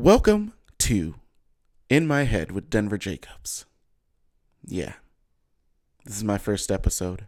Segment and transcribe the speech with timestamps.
[0.00, 1.16] Welcome to
[1.88, 3.66] In My Head with Denver Jacobs.
[4.64, 4.92] Yeah,
[6.04, 7.26] this is my first episode.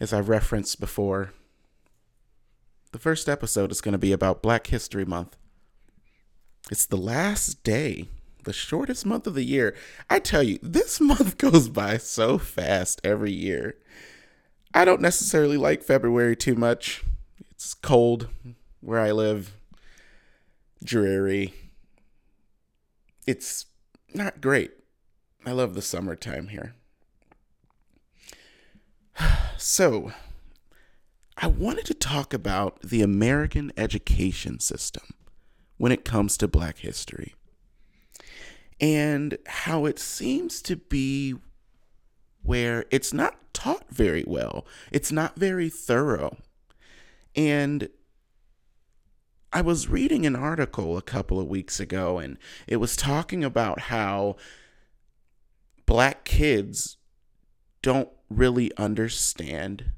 [0.00, 1.34] As I referenced before,
[2.92, 5.36] the first episode is going to be about Black History Month.
[6.70, 8.08] It's the last day,
[8.44, 9.76] the shortest month of the year.
[10.08, 13.76] I tell you, this month goes by so fast every year.
[14.72, 17.04] I don't necessarily like February too much.
[17.50, 18.28] It's cold
[18.80, 19.59] where I live,
[20.82, 21.54] dreary.
[23.26, 23.66] It's
[24.14, 24.72] not great.
[25.44, 26.74] I love the summertime here.
[29.56, 30.12] So,
[31.36, 35.02] I wanted to talk about the American education system
[35.76, 37.34] when it comes to Black history
[38.80, 41.34] and how it seems to be
[42.42, 46.38] where it's not taught very well, it's not very thorough.
[47.36, 47.90] And
[49.52, 53.80] I was reading an article a couple of weeks ago, and it was talking about
[53.80, 54.36] how
[55.86, 56.98] black kids
[57.82, 59.92] don't really understand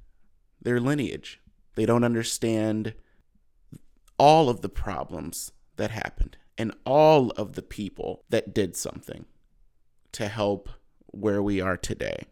[0.61, 1.41] their lineage.
[1.75, 2.95] They don't understand
[4.19, 9.27] all of the problems that happened and all of the people that did something
[10.13, 10.71] to help
[11.09, 12.25] where we are today.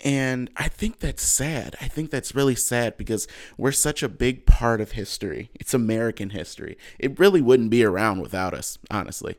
[0.00, 1.76] And I think that's sad.
[1.80, 5.50] I think that's really sad because we're such a big part of history.
[5.54, 6.76] It's American history.
[6.98, 9.36] It really wouldn't be around without us, honestly.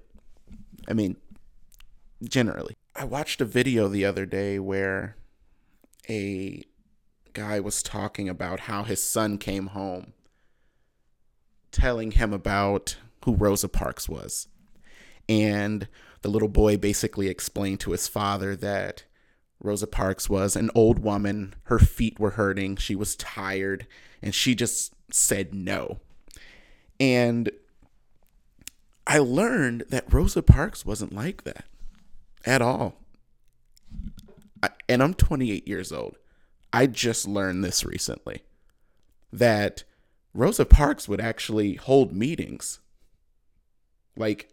[0.88, 1.18] I mean,
[2.24, 2.76] generally.
[2.96, 5.18] I watched a video the other day where
[6.10, 6.64] a
[7.34, 10.14] guy was talking about how his son came home
[11.76, 12.96] telling him about
[13.26, 14.48] who Rosa Parks was.
[15.28, 15.90] And
[16.22, 19.04] the little boy basically explained to his father that
[19.62, 21.56] Rosa Parks was an old woman.
[21.64, 22.76] Her feet were hurting.
[22.78, 23.88] She was tired.
[24.22, 26.00] And she just said no.
[27.00, 27.50] And
[29.08, 31.66] I learned that Rosa Parks wasn't like that
[32.46, 32.96] at all.
[34.64, 36.18] I, and I'm 28 years old.
[36.74, 38.44] I just learned this recently
[39.32, 39.84] that
[40.34, 42.80] Rosa Parks would actually hold meetings
[44.18, 44.50] like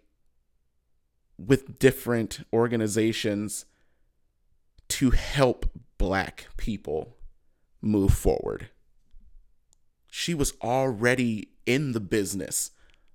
[1.39, 3.65] with different organizations
[4.93, 7.17] to help black people
[7.81, 8.69] move forward.
[10.11, 12.73] She was already in the business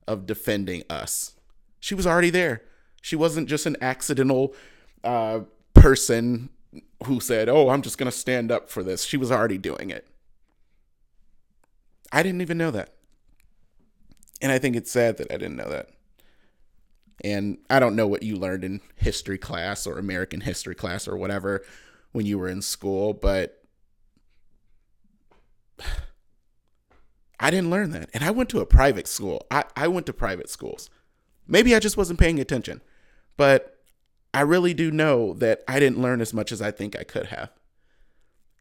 [0.07, 1.35] of defending us.
[1.79, 2.63] She was already there.
[3.03, 4.55] She wasn't just an accidental
[5.03, 5.41] uh,
[5.75, 6.49] person
[7.05, 9.03] who said, Oh, I'm just going to stand up for this.
[9.03, 10.07] She was already doing it.
[12.11, 12.95] I didn't even know that.
[14.41, 15.89] And I think it's sad that I didn't know that.
[17.23, 21.17] And I don't know what you learned in history class or American history class or
[21.17, 21.63] whatever
[22.11, 23.63] when you were in school, but
[27.39, 28.09] I didn't learn that.
[28.13, 29.45] And I went to a private school.
[29.51, 30.89] I, I went to private schools.
[31.47, 32.81] Maybe I just wasn't paying attention,
[33.38, 33.79] but
[34.33, 37.27] I really do know that I didn't learn as much as I think I could
[37.27, 37.51] have.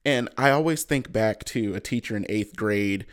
[0.04, 3.06] And I always think back to a teacher in eighth grade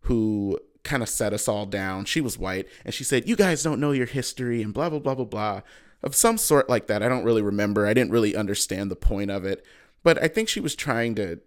[0.00, 2.04] who kind of set us all down.
[2.04, 5.00] She was white, and she said, You guys don't know your history, and blah, blah,
[5.00, 5.60] blah, blah, blah.
[6.02, 7.02] Of some sort like that.
[7.02, 7.86] I don't really remember.
[7.86, 9.64] I didn't really understand the point of it.
[10.02, 11.40] But I think she was trying to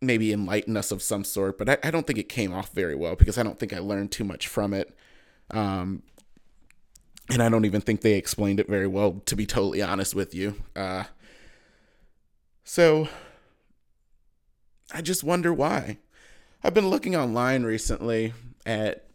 [0.00, 2.94] maybe enlighten us of some sort, but I, I don't think it came off very
[2.94, 4.96] well because I don't think I learned too much from it.
[5.50, 6.02] Um,
[7.30, 10.34] and I don't even think they explained it very well, to be totally honest with
[10.34, 10.56] you.
[10.74, 11.04] Uh,
[12.64, 13.08] so
[14.92, 15.98] I just wonder why.
[16.64, 18.34] I've been looking online recently
[18.64, 19.06] at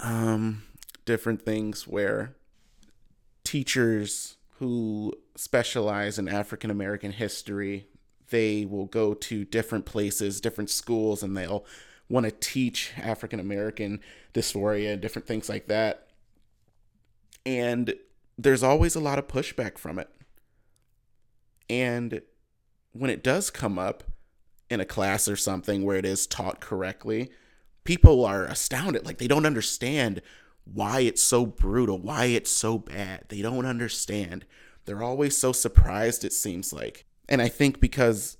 [0.00, 0.62] um,
[1.04, 2.34] different things where
[3.42, 7.86] teachers who specialize in African American history,
[8.30, 11.64] they will go to different places, different schools, and they'll
[12.08, 14.00] want to teach African American
[14.32, 16.08] diaspora and different things like that.
[17.46, 17.94] And
[18.38, 20.08] there's always a lot of pushback from it.
[21.68, 22.22] And
[22.92, 24.04] when it does come up,
[24.70, 27.30] in a class or something where it is taught correctly,
[27.84, 29.06] people are astounded.
[29.06, 30.22] Like they don't understand
[30.64, 33.26] why it's so brutal, why it's so bad.
[33.28, 34.46] They don't understand.
[34.86, 37.04] They're always so surprised, it seems like.
[37.28, 38.36] And I think because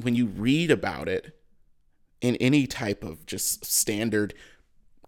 [0.00, 1.38] when you read about it
[2.20, 4.34] in any type of just standard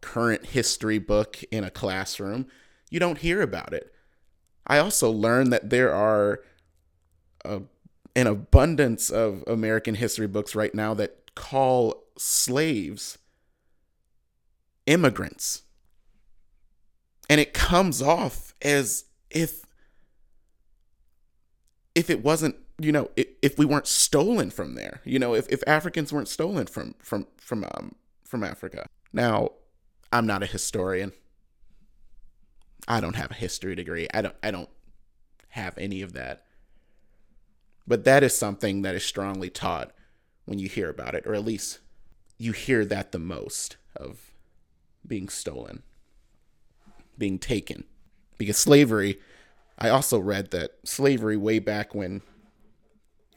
[0.00, 2.46] current history book in a classroom,
[2.90, 3.92] you don't hear about it.
[4.66, 6.40] I also learned that there are
[7.44, 7.62] a
[8.14, 13.18] an abundance of American history books right now that call slaves
[14.86, 15.62] immigrants.
[17.28, 19.66] And it comes off as if
[21.94, 25.48] if it wasn't, you know, if, if we weren't stolen from there, you know, if,
[25.48, 27.94] if Africans weren't stolen from from from um
[28.24, 28.86] from Africa.
[29.12, 29.50] Now,
[30.12, 31.12] I'm not a historian.
[32.86, 34.06] I don't have a history degree.
[34.14, 34.68] I don't I don't
[35.50, 36.44] have any of that.
[37.86, 39.92] But that is something that is strongly taught
[40.44, 41.78] when you hear about it, or at least
[42.38, 44.25] you hear that the most of
[45.06, 45.82] being stolen,
[47.18, 47.84] being taken.
[48.38, 49.18] Because slavery,
[49.78, 52.22] I also read that slavery way back when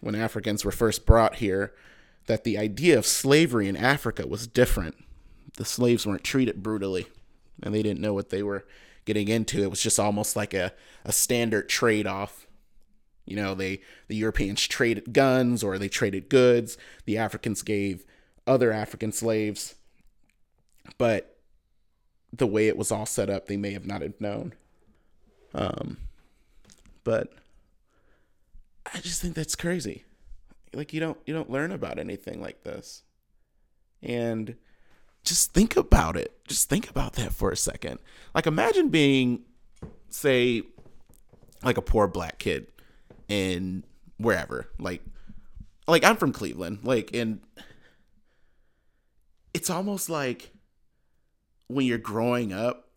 [0.01, 1.74] when Africans were first brought here,
[2.27, 4.95] that the idea of slavery in Africa was different.
[5.57, 7.07] The slaves weren't treated brutally,
[7.62, 8.65] and they didn't know what they were
[9.06, 9.62] getting into.
[9.62, 10.72] It was just almost like a,
[11.04, 12.48] a standard trade off.
[13.25, 16.77] You know, they the Europeans traded guns or they traded goods.
[17.06, 18.06] The Africans gave
[18.48, 19.75] other African slaves.
[20.98, 21.29] But
[22.31, 24.54] the way it was all set up, they may have not have known.
[25.54, 25.98] Um,
[27.04, 27.34] but
[28.94, 30.04] I just think that's crazy.
[30.74, 33.04] Like you don't you don't learn about anything like this.
[34.02, 34.56] And
[35.24, 36.40] just think about it.
[36.48, 38.00] Just think about that for a second.
[38.34, 39.42] Like imagine being
[40.10, 40.64] say
[41.64, 42.68] like a poor black kid
[43.28, 43.84] in
[44.18, 44.70] wherever.
[44.80, 45.02] Like
[45.88, 46.80] like I'm from Cleveland.
[46.84, 47.42] Like and
[49.54, 50.52] it's almost like
[51.69, 52.89] when you're growing up,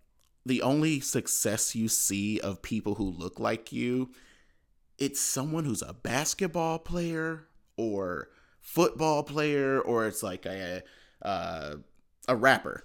[0.45, 4.11] the only success you see of people who look like you,
[4.99, 7.45] it's someone who's a basketball player
[7.77, 8.29] or
[8.61, 10.83] football player or it's like a
[11.23, 11.77] uh,
[12.27, 12.85] a rapper.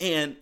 [0.00, 0.36] And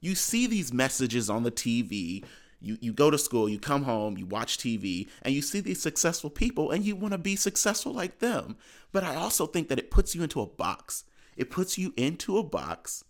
[0.00, 2.24] you see these messages on the TV.
[2.60, 5.82] You, you go to school, you come home, you watch TV, and you see these
[5.82, 8.56] successful people, and you want to be successful like them.
[8.92, 11.04] But I also think that it puts you into a box.
[11.36, 13.02] It puts you into a box,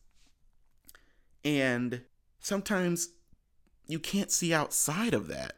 [1.45, 2.03] and
[2.41, 3.11] sometimes
[3.87, 5.55] you can't see outside of that.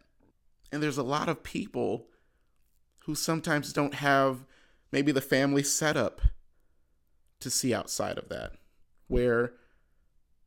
[0.73, 2.07] And there's a lot of people
[3.07, 4.45] who sometimes don't have
[4.91, 6.21] maybe the family setup
[7.41, 8.53] to see outside of that,
[9.09, 9.53] where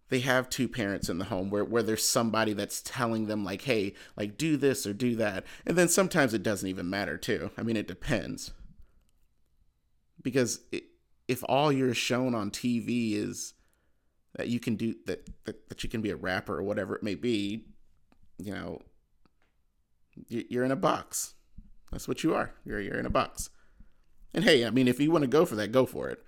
[0.09, 3.63] they have two parents in the home where, where there's somebody that's telling them like
[3.63, 5.43] hey like do this or do that.
[5.65, 7.51] And then sometimes it doesn't even matter too.
[7.57, 8.51] I mean it depends.
[10.21, 10.85] Because it,
[11.27, 13.53] if all you're shown on tv is
[14.37, 17.03] that you can do that, that that you can be a rapper or whatever it
[17.03, 17.65] may be
[18.37, 18.81] you know
[20.29, 21.35] you're in a box
[21.91, 23.49] that's what you are you're you're in a box
[24.33, 26.23] and hey i mean if you want to go for that go for it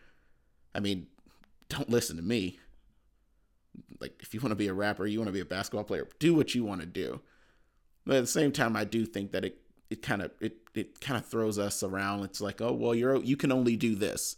[0.73, 1.07] I mean,
[1.69, 2.59] don't listen to me.
[3.99, 6.07] Like, if you want to be a rapper, you want to be a basketball player,
[6.19, 7.21] do what you want to do.
[8.05, 9.57] But at the same time, I do think that it
[9.89, 12.23] it kind of it it kind of throws us around.
[12.23, 14.37] It's like, oh well, you're you can only do this,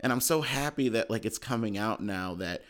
[0.00, 2.62] and I'm so happy that like it's coming out now that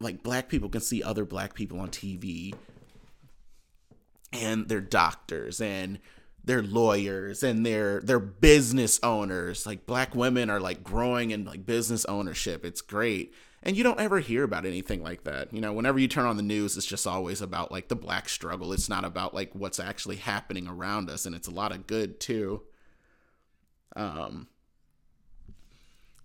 [0.00, 2.54] like black people can see other black people on TV,
[4.32, 5.98] and they're doctors and
[6.44, 9.66] they're lawyers and they're they're business owners.
[9.66, 12.64] Like black women are like growing in like business ownership.
[12.64, 13.34] It's great.
[13.62, 15.52] And you don't ever hear about anything like that.
[15.52, 18.28] You know, whenever you turn on the news, it's just always about like the black
[18.28, 18.72] struggle.
[18.72, 22.18] It's not about like what's actually happening around us and it's a lot of good
[22.18, 22.62] too.
[23.94, 24.48] Um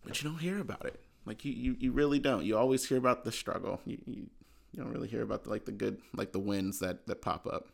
[0.05, 1.02] but you don't hear about it.
[1.25, 2.43] Like you you, you really don't.
[2.43, 3.81] You always hear about the struggle.
[3.85, 4.29] You, you
[4.71, 7.47] you don't really hear about the, like the good like the wins that that pop
[7.47, 7.67] up.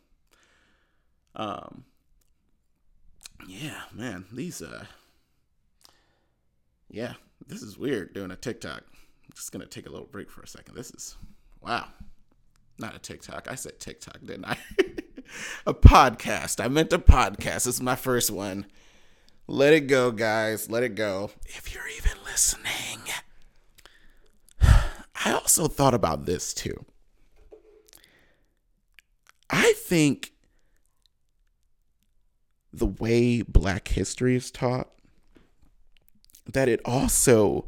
[1.36, 1.86] Um
[3.48, 4.86] yeah, man, these uh
[6.90, 7.14] Yeah,
[7.48, 8.84] this is weird doing a TikTok.
[8.92, 10.76] I'm just gonna take a little break for a second.
[10.76, 11.16] This is
[11.62, 11.88] wow.
[12.78, 13.50] Not a TikTok.
[13.52, 14.58] I said TikTok, didn't I?
[15.66, 16.64] a podcast.
[16.64, 17.66] I meant a podcast.
[17.66, 18.68] This is my first one.
[19.48, 20.70] Let it go, guys.
[20.70, 21.32] Let it go.
[21.46, 22.72] If you're even listening.
[25.50, 26.86] Also thought about this too.
[29.50, 30.34] I think
[32.72, 34.92] the way black history is taught
[36.46, 37.66] that it also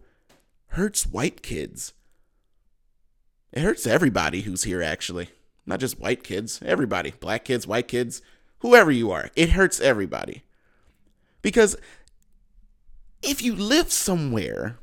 [0.68, 1.94] hurts white kids.
[3.52, 5.30] It hurts everybody who's here, actually.
[5.66, 7.16] Not just white kids, everybody.
[7.20, 8.22] Black kids, white kids,
[8.60, 9.32] whoever you are.
[9.36, 10.44] It hurts everybody.
[11.42, 11.76] Because
[13.24, 14.78] if you live somewhere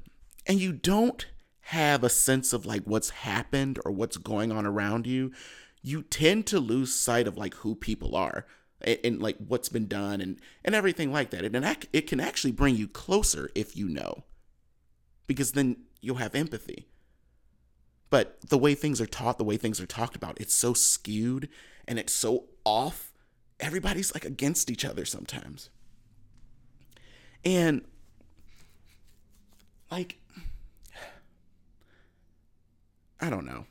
[0.48, 1.26] and you don't
[1.68, 5.30] have a sense of like what's happened or what's going on around you,
[5.82, 8.46] you tend to lose sight of like who people are
[8.80, 11.44] and, and like what's been done and and everything like that.
[11.44, 14.24] And it, it can actually bring you closer if you know,
[15.26, 16.88] because then you'll have empathy.
[18.08, 21.50] But the way things are taught, the way things are talked about, it's so skewed
[21.86, 23.12] and it's so off.
[23.60, 25.68] Everybody's like against each other sometimes.
[27.44, 27.82] And
[29.90, 30.18] like
[33.20, 33.66] I don't know.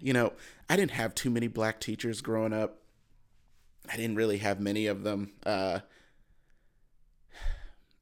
[0.00, 0.32] You know,
[0.68, 2.78] I didn't have too many black teachers growing up.
[3.90, 5.32] I didn't really have many of them.
[5.44, 5.80] Uh,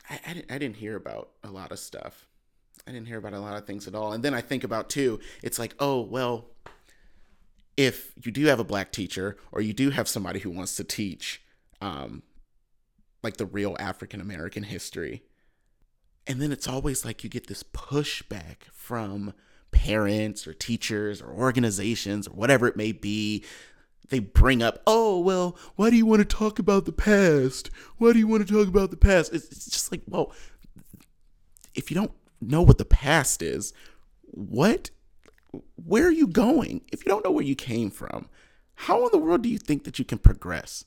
[0.08, 2.26] I, I, didn't, I didn't hear about a lot of stuff.
[2.86, 4.12] I didn't hear about a lot of things at all.
[4.12, 6.46] And then I think about too, it's like, oh, well,
[7.76, 10.84] if you do have a black teacher or you do have somebody who wants to
[10.84, 11.42] teach
[11.80, 12.22] um,
[13.22, 15.22] like the real African American history,
[16.26, 19.34] and then it's always like you get this pushback from
[19.74, 23.44] parents or teachers or organizations or whatever it may be.
[24.08, 27.70] They bring up, oh, well, why do you want to talk about the past?
[27.96, 29.32] Why do you want to talk about the past?
[29.32, 30.32] It's, just like, well,
[31.74, 33.72] if you don't know what the past is,
[34.26, 34.90] what
[35.76, 36.80] where are you going?
[36.92, 38.28] If you don't know where you came from,
[38.74, 40.84] how in the world do you think that you can progress?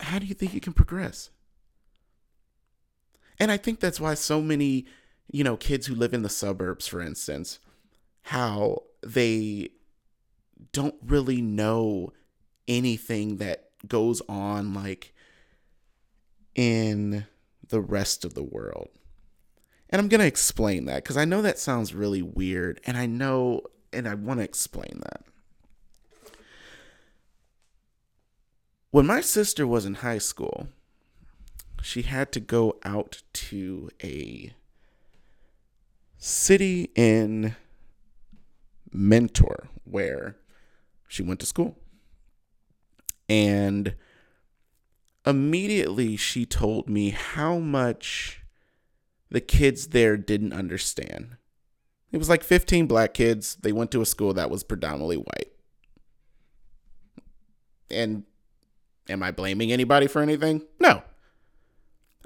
[0.00, 1.30] How do you think you can progress?
[3.40, 4.84] And I think that's why so many,
[5.32, 7.58] you know, kids who live in the suburbs, for instance,
[8.22, 9.70] how they
[10.72, 12.12] don't really know
[12.68, 15.14] anything that goes on like
[16.54, 17.26] in
[17.68, 18.90] the rest of the world.
[19.88, 22.80] And I'm going to explain that because I know that sounds really weird.
[22.84, 25.24] And I know, and I want to explain that.
[28.90, 30.68] When my sister was in high school,
[31.82, 34.52] she had to go out to a
[36.18, 37.56] city in
[38.92, 40.36] Mentor where
[41.08, 41.76] she went to school.
[43.28, 43.94] And
[45.26, 48.42] immediately she told me how much
[49.30, 51.36] the kids there didn't understand.
[52.12, 53.56] It was like 15 black kids.
[53.56, 55.52] They went to a school that was predominantly white.
[57.90, 58.24] And
[59.08, 60.62] am I blaming anybody for anything?
[60.80, 61.02] No.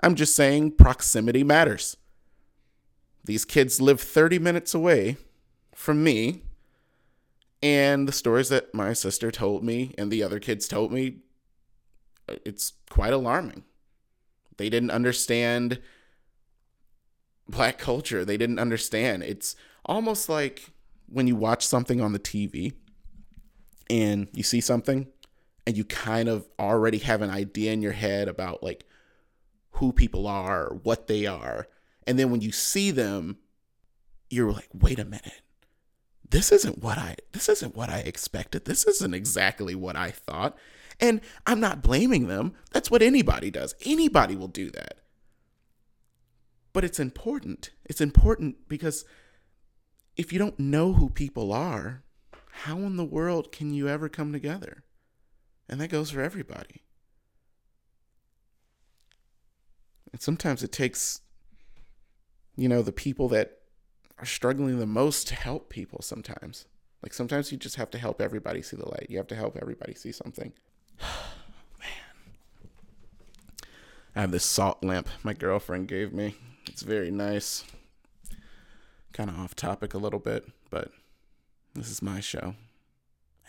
[0.03, 1.97] I'm just saying proximity matters.
[3.25, 5.17] These kids live 30 minutes away
[5.75, 6.43] from me.
[7.63, 11.21] And the stories that my sister told me and the other kids told me
[12.29, 13.65] uh, it's quite alarming.
[14.59, 15.81] They didn't understand
[17.49, 18.25] black culture.
[18.25, 19.23] They didn't understand.
[19.23, 20.71] It's almost like
[21.07, 22.75] when you watch something on the TV
[23.89, 25.07] and you see something
[25.67, 28.85] and you kind of already have an idea in your head about like
[29.75, 31.69] who people are, what they are.
[32.07, 33.39] And then when you see them,
[34.31, 35.43] you're like, wait a minute.
[36.29, 38.65] This isn't what I this isn't what I expected.
[38.65, 40.57] This isn't exactly what I thought.
[41.01, 42.55] And I'm not blaming them.
[42.73, 43.75] That's what anybody does.
[43.85, 44.99] Anybody will do that.
[46.73, 47.71] But it's important.
[47.85, 49.05] It's important because
[50.17, 52.03] if you don't know who people are,
[52.51, 54.85] how in the world can you ever come together?
[55.69, 56.84] And that goes for everybody.
[60.15, 61.23] And sometimes it takes,
[62.55, 63.59] you know, the people that
[64.17, 66.67] are struggling the most to help people sometimes.
[67.03, 69.09] Like sometimes you just have to help everybody see the light.
[69.09, 70.53] You have to help everybody see something.
[71.81, 71.89] Man.
[74.15, 76.37] I have this salt lamp my girlfriend gave me.
[76.69, 77.65] It's very nice.
[79.13, 80.93] Kind of off topic a little bit, but
[81.75, 82.55] this is my show.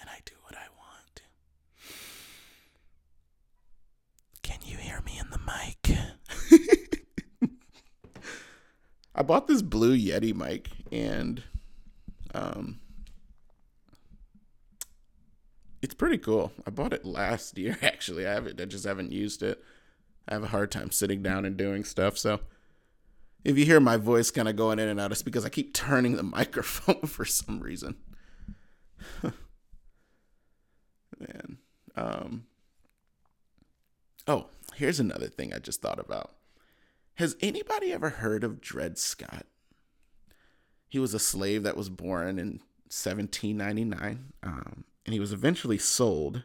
[0.02, 1.22] And I do what I want.
[4.42, 5.96] Can you hear me in the mic?
[9.16, 11.42] I bought this blue Yeti mic and
[12.34, 12.80] um
[15.82, 16.52] it's pretty cool.
[16.68, 18.28] I bought it last year actually.
[18.28, 19.64] I haven't I just haven't used it.
[20.28, 22.42] I have a hard time sitting down and doing stuff, so
[23.44, 25.74] if you hear my voice kind of going in and out, it's because I keep
[25.74, 27.96] turning the microphone for some reason.
[31.20, 31.58] Man.
[31.96, 32.48] Um
[34.28, 36.34] Oh, here's another thing I just thought about.
[37.16, 39.46] Has anybody ever heard of Dred Scott?
[40.88, 44.34] He was a slave that was born in 1799.
[44.44, 46.44] Um, and he was eventually sold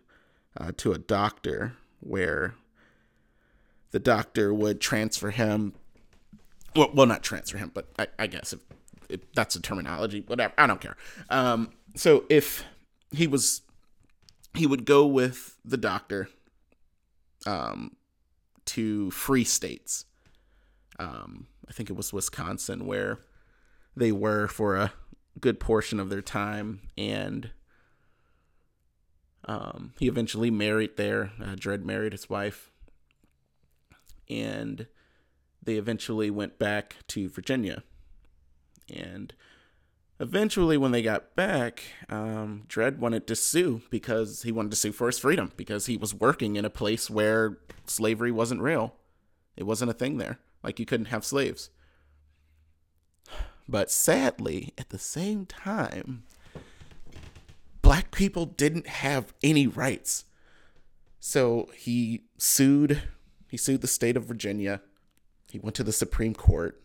[0.57, 2.55] uh, to a doctor where
[3.91, 5.75] the doctor would transfer him
[6.77, 8.61] well, well not transfer him but i, I guess if,
[9.09, 10.97] if, that's a terminology whatever i don't care
[11.29, 12.65] um, so if
[13.13, 13.63] he was
[14.55, 16.29] he would go with the doctor
[17.47, 17.97] um,
[18.67, 20.05] to free states
[21.01, 23.19] um, i think it was wisconsin where
[23.97, 24.93] they were for a
[25.41, 27.51] good portion of their time and
[29.45, 31.33] um, he eventually married there.
[31.43, 32.71] Uh, Dred married his wife,
[34.29, 34.87] and
[35.63, 37.83] they eventually went back to Virginia.
[38.93, 39.33] And
[40.19, 44.93] eventually, when they got back, um, Dred wanted to sue because he wanted to sue
[44.93, 48.95] for his freedom because he was working in a place where slavery wasn't real.
[49.57, 50.39] It wasn't a thing there.
[50.63, 51.71] Like you couldn't have slaves.
[53.69, 56.25] But sadly, at the same time,
[57.83, 60.25] black people didn't have any rights.
[61.21, 63.03] So he sued
[63.49, 64.81] He sued the state of Virginia.
[65.51, 66.81] He went to the Supreme Court.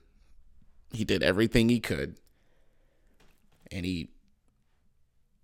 [0.92, 2.18] He did everything he could.
[3.72, 4.10] And he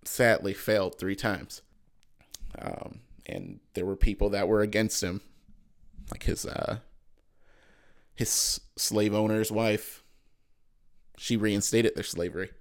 [0.03, 1.61] sadly failed three times.
[2.57, 5.21] Um, and there were people that were against him,
[6.09, 6.79] like his uh,
[8.15, 10.03] his slave owner's wife.
[11.17, 12.51] She reinstated their slavery.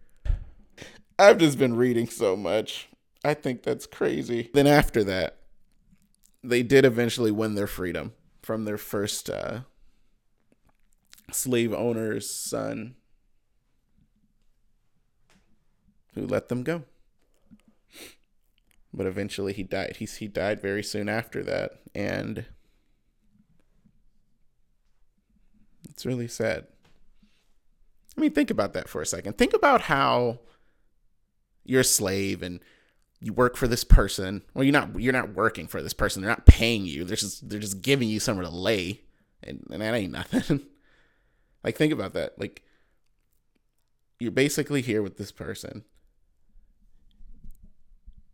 [1.18, 2.88] I've just been reading so much.
[3.24, 4.50] I think that's crazy.
[4.54, 5.36] Then after that,
[6.42, 9.60] they did eventually win their freedom from their first uh,
[11.30, 12.94] slave owner's son
[16.14, 16.84] who let them go.
[18.92, 19.96] But eventually he died.
[19.96, 21.72] He, he died very soon after that.
[21.94, 22.46] And
[25.90, 26.66] it's really sad.
[28.16, 29.38] I mean, think about that for a second.
[29.38, 30.40] Think about how
[31.64, 32.60] you're a slave and
[33.20, 34.42] you work for this person.
[34.54, 36.22] Well, you're not you're not working for this person.
[36.22, 37.04] They're not paying you.
[37.04, 39.02] They're just they're just giving you somewhere to lay,
[39.42, 40.60] and, and that ain't nothing.
[41.64, 42.38] like think about that.
[42.38, 42.62] Like
[44.18, 45.84] you're basically here with this person.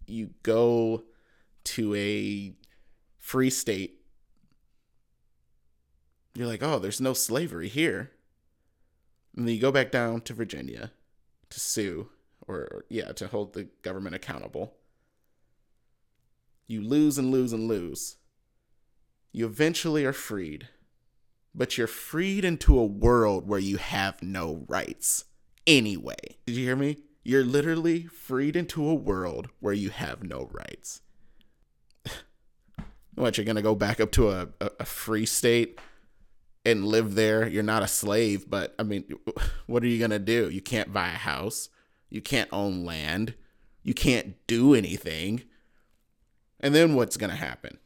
[0.06, 1.04] You go
[1.64, 2.54] to a
[3.18, 3.95] free state.
[6.36, 8.10] You're like, oh, there's no slavery here.
[9.34, 10.92] And then you go back down to Virginia
[11.48, 12.10] to sue
[12.46, 14.74] or, yeah, to hold the government accountable.
[16.66, 18.16] You lose and lose and lose.
[19.32, 20.68] You eventually are freed,
[21.54, 25.24] but you're freed into a world where you have no rights
[25.66, 26.36] anyway.
[26.46, 26.98] Did you hear me?
[27.22, 31.00] You're literally freed into a world where you have no rights.
[33.14, 35.78] what, you're going to go back up to a, a, a free state
[36.66, 37.46] and live there?
[37.46, 39.04] You're not a slave, but I mean,
[39.66, 40.50] what are you going to do?
[40.50, 41.68] You can't buy a house.
[42.10, 43.34] You can't own land.
[43.82, 45.44] You can't do anything.
[46.60, 47.78] And then what's going to happen?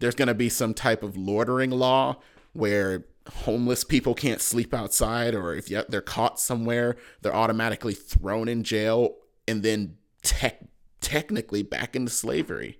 [0.00, 2.20] There's going to be some type of loitering law
[2.52, 3.06] where
[3.44, 9.16] homeless people can't sleep outside, or if they're caught somewhere, they're automatically thrown in jail
[9.46, 10.68] and then te-
[11.00, 12.78] technically back into slavery.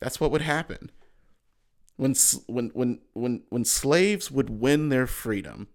[0.00, 0.90] That's what would happen.
[1.98, 2.14] When,
[2.46, 5.66] when, when, when, when slaves would win their freedom,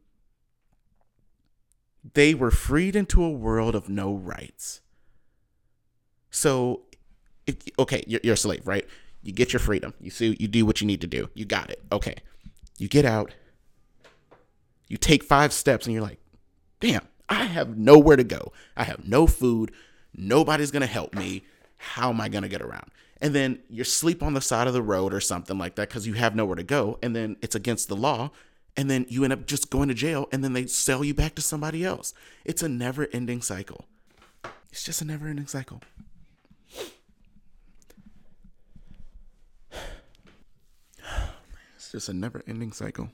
[2.13, 4.79] they were freed into a world of no rights.
[6.31, 6.83] So,
[7.45, 8.87] if, okay, you're, you're a slave, right?
[9.21, 9.93] You get your freedom.
[9.99, 11.29] You see, you do what you need to do.
[11.33, 11.83] You got it.
[11.91, 12.15] Okay.
[12.77, 13.35] You get out.
[14.87, 16.19] You take five steps, and you're like,
[16.79, 18.53] damn, I have nowhere to go.
[18.77, 19.73] I have no food.
[20.15, 21.43] Nobody's to help me.
[21.83, 22.89] How am I going to get around?
[23.19, 26.07] And then you sleep on the side of the road or something like that because
[26.07, 26.97] you have nowhere to go.
[27.03, 28.31] And then it's against the law
[28.77, 31.35] and then you end up just going to jail and then they sell you back
[31.35, 32.13] to somebody else.
[32.45, 33.85] It's a never ending cycle.
[34.71, 35.81] It's just a never ending cycle.
[41.75, 43.09] It's just a never ending cycle.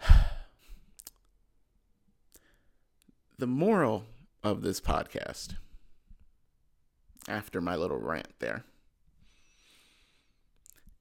[3.38, 4.04] The moral
[4.44, 5.54] of this podcast,
[7.30, 8.64] after my little rant there,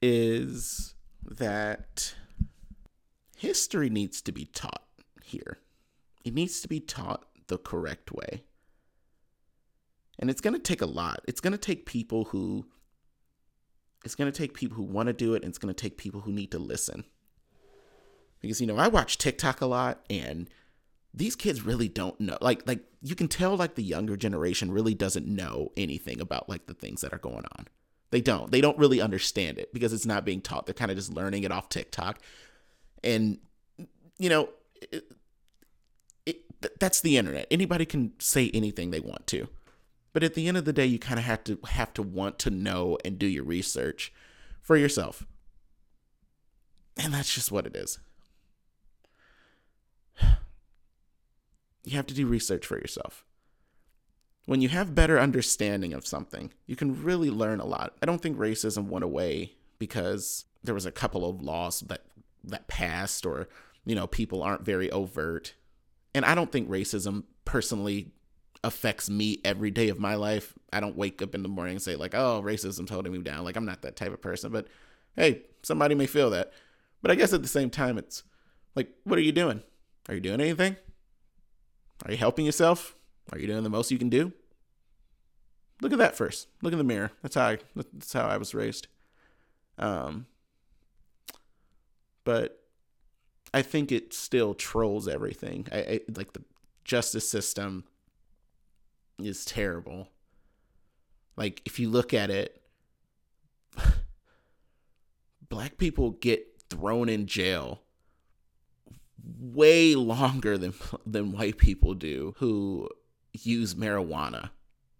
[0.02, 0.94] is
[1.26, 2.16] that
[3.36, 4.86] history needs to be taught
[5.24, 5.58] here.
[6.24, 8.44] It needs to be taught the correct way.
[10.18, 11.22] And it's going to take a lot.
[11.28, 12.66] It's going to take people who
[14.06, 15.98] it's going to take people who want to do it and it's going to take
[15.98, 17.04] people who need to listen.
[18.40, 20.50] Because you know, I watch TikTok a lot and
[21.14, 22.38] these kids really don't know.
[22.42, 26.68] Like like you can tell like the younger generation really doesn't know anything about like
[26.68, 27.68] the things that are going on.
[28.12, 28.52] They don't.
[28.52, 30.66] They don't really understand it because it's not being taught.
[30.66, 32.20] They're kind of just learning it off TikTok
[33.04, 33.38] and
[34.18, 34.50] you know
[34.92, 35.12] it,
[36.26, 39.48] it, that's the internet anybody can say anything they want to
[40.14, 42.40] but at the end of the day you kind of have to have to want
[42.40, 44.14] to know and do your research
[44.62, 45.26] for yourself
[46.98, 48.00] and that's just what it is
[51.90, 53.26] you have to do research for yourself.
[54.46, 57.96] When you have better understanding of something you can really learn a lot.
[58.02, 62.04] I don't think racism went away because there was a couple of laws that
[62.44, 63.48] that passed or
[63.86, 65.54] you know people aren't very overt.
[66.16, 68.12] And i don't think racism personally
[68.64, 70.54] affects me every day of my life.
[70.74, 73.44] I don't wake up in the morning and say like oh racism's holding me down.
[73.44, 74.68] Like i'm not that type of person but
[75.16, 76.52] hey somebody may feel that.
[77.02, 78.24] But i guess at the same time it's
[78.76, 79.62] like what are you doing?
[80.08, 80.76] Are you doing anything
[82.06, 82.96] are you helping yourself?
[83.32, 84.34] Are you doing the most you can do?
[85.82, 86.48] Look at that first.
[86.62, 87.12] Look in the mirror.
[87.22, 88.88] That's how i that's how i was raised.
[89.78, 90.26] Um
[92.24, 92.64] but
[93.54, 95.68] I think it still trolls everything.
[95.72, 96.44] I, I, like the
[96.84, 97.86] justice system
[99.18, 100.10] is terrible.
[101.36, 102.62] Like if you look at it,
[105.50, 107.82] black people get thrown in jail
[109.40, 110.74] way longer than
[111.06, 112.90] than white people do who
[113.34, 114.50] use marijuana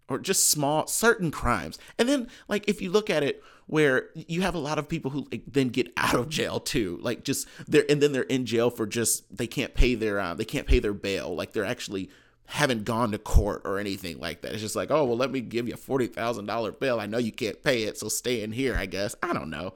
[0.08, 1.78] or just small certain crimes.
[1.98, 5.12] And then like if you look at it where you have a lot of people
[5.12, 8.44] who like, then get out of jail too, like just they're and then they're in
[8.44, 11.64] jail for just they can't pay their uh, they can't pay their bail, like they're
[11.64, 12.10] actually
[12.46, 14.52] haven't gone to court or anything like that.
[14.52, 16.98] It's just like, oh well, let me give you a forty thousand dollar bail.
[16.98, 18.74] I know you can't pay it, so stay in here.
[18.76, 19.74] I guess I don't know.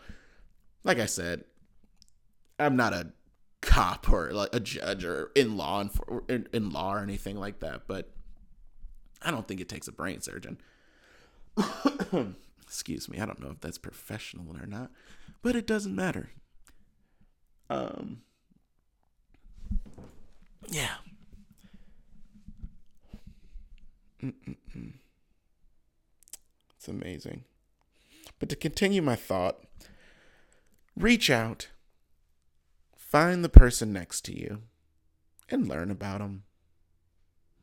[0.82, 1.44] Like I said,
[2.58, 3.12] I'm not a
[3.64, 5.90] cop or like a judge or in law and
[6.28, 8.10] in, in law or anything like that, but
[9.22, 10.58] I don't think it takes a brain surgeon.
[12.62, 13.18] Excuse me.
[13.18, 14.90] I don't know if that's professional or not,
[15.42, 16.30] but it doesn't matter.
[17.70, 18.22] Um,
[20.68, 20.96] yeah.
[24.22, 24.92] Mm-mm-mm.
[26.76, 27.44] It's amazing.
[28.38, 29.58] But to continue my thought,
[30.96, 31.68] reach out,
[33.14, 34.62] find the person next to you,
[35.48, 36.42] and learn about them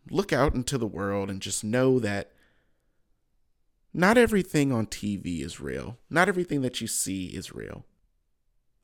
[0.09, 2.31] look out into the world and just know that
[3.93, 5.97] not everything on TV is real.
[6.09, 7.85] Not everything that you see is real.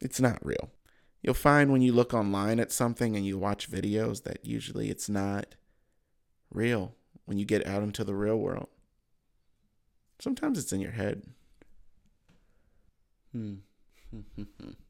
[0.02, 0.72] It's not real.
[1.22, 5.08] You'll find when you look online at something and you watch videos that usually it's
[5.08, 5.56] not
[6.52, 8.68] real when you get out into the real world.
[10.20, 11.24] Sometimes it's in your head.
[13.32, 13.56] Hmm.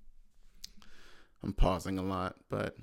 [1.47, 2.75] I'm pausing a lot, but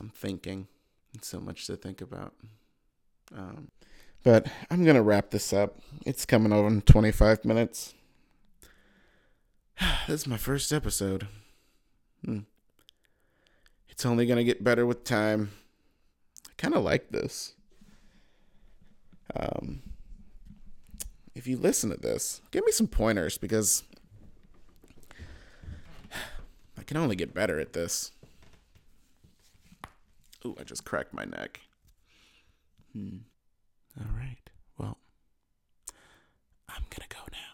[0.00, 0.66] I'm thinking.
[1.14, 2.34] It's so much to think about.
[3.32, 3.68] Um,
[4.24, 5.78] but I'm going to wrap this up.
[6.04, 7.94] It's coming over in 25 minutes.
[10.08, 11.28] this is my first episode.
[12.24, 12.40] Hmm.
[13.88, 15.52] It's only going to get better with time.
[16.48, 17.54] I kind of like this.
[19.36, 19.82] Um,
[21.36, 23.84] if you listen to this, give me some pointers because
[26.84, 28.12] I can only get better at this.
[30.44, 31.60] Ooh, I just cracked my neck.
[32.92, 33.20] Hmm.
[33.98, 34.36] All right.
[34.76, 34.98] Well,
[36.68, 37.53] I'm going to go now.